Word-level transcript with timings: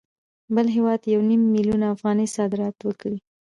بل 0.55 0.67
هېواد 0.75 1.01
یو 1.13 1.21
نیم 1.29 1.41
میلیون 1.55 1.81
افغانۍ 1.95 2.27
صادرات 2.35 2.77
وکړي 2.83 3.17